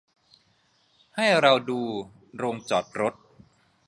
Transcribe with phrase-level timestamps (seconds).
[1.15, 1.79] ให้เราดู
[2.37, 3.13] โรงจอดรถ